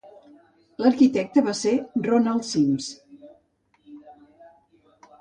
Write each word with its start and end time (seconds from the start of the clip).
L'arquitecte 0.83 1.43
va 1.49 1.55
ser 1.59 1.75
Ronald 2.09 2.49
Sims. 2.49 2.91